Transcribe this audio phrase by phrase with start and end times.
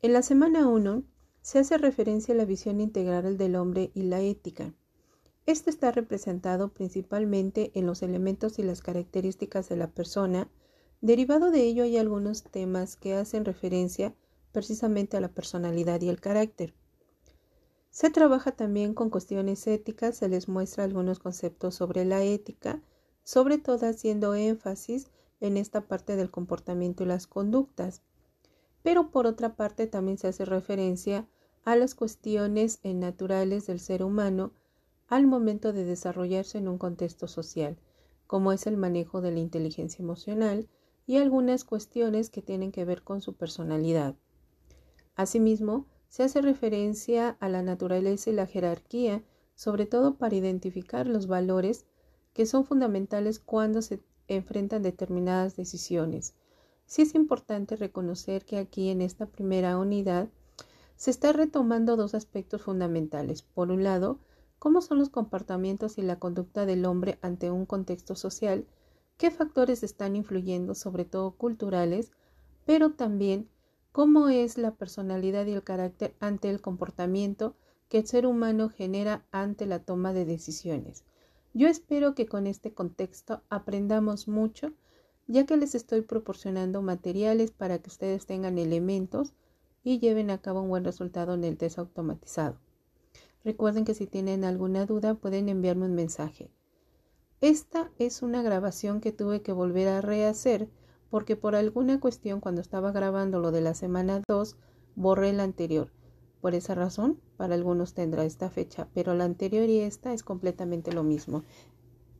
[0.00, 1.02] En la semana 1
[1.42, 4.72] se hace referencia a la visión integral del hombre y la ética.
[5.44, 10.48] Este está representado principalmente en los elementos y las características de la persona.
[11.00, 14.14] Derivado de ello hay algunos temas que hacen referencia
[14.52, 16.74] precisamente a la personalidad y el carácter.
[17.90, 22.80] Se trabaja también con cuestiones éticas, se les muestra algunos conceptos sobre la ética,
[23.24, 25.08] sobre todo haciendo énfasis
[25.40, 28.02] en esta parte del comportamiento y las conductas.
[28.82, 31.26] Pero por otra parte también se hace referencia
[31.64, 34.52] a las cuestiones naturales del ser humano
[35.08, 37.78] al momento de desarrollarse en un contexto social,
[38.26, 40.68] como es el manejo de la inteligencia emocional
[41.06, 44.14] y algunas cuestiones que tienen que ver con su personalidad.
[45.14, 51.26] Asimismo, se hace referencia a la naturaleza y la jerarquía, sobre todo para identificar los
[51.26, 51.86] valores
[52.32, 56.34] que son fundamentales cuando se enfrentan determinadas decisiones.
[56.88, 60.30] Sí es importante reconocer que aquí en esta primera unidad
[60.96, 63.42] se está retomando dos aspectos fundamentales.
[63.42, 64.20] Por un lado,
[64.58, 68.66] cómo son los comportamientos y la conducta del hombre ante un contexto social,
[69.18, 72.10] qué factores están influyendo, sobre todo culturales,
[72.64, 73.50] pero también
[73.92, 77.54] cómo es la personalidad y el carácter ante el comportamiento
[77.90, 81.04] que el ser humano genera ante la toma de decisiones.
[81.52, 84.72] Yo espero que con este contexto aprendamos mucho,
[85.28, 89.34] ya que les estoy proporcionando materiales para que ustedes tengan elementos
[89.84, 92.58] y lleven a cabo un buen resultado en el test automatizado.
[93.44, 96.50] Recuerden que si tienen alguna duda pueden enviarme un mensaje.
[97.40, 100.68] Esta es una grabación que tuve que volver a rehacer
[101.10, 104.56] porque por alguna cuestión cuando estaba grabando lo de la semana 2
[104.96, 105.92] borré la anterior.
[106.40, 110.92] Por esa razón, para algunos tendrá esta fecha, pero la anterior y esta es completamente
[110.92, 111.44] lo mismo.